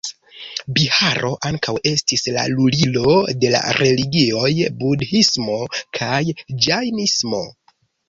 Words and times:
Biharo 0.77 1.29
ankaŭ 1.49 1.75
estis 1.89 2.25
la 2.37 2.47
lulilo 2.55 3.13
de 3.45 3.53
la 3.59 3.63
religioj 3.83 4.51
budhismo 4.83 5.63
kaj 6.03 6.25
ĝajnismo. 6.69 7.49